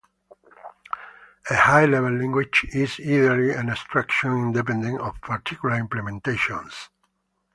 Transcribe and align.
A 1.51 1.55
high 1.55 1.85
level 1.85 2.11
language 2.17 2.65
is 2.73 2.99
ideally 2.99 3.51
an 3.51 3.69
abstraction 3.69 4.31
independent 4.31 4.99
of 4.99 5.21
particular 5.21 5.75
implementations. 5.79 6.89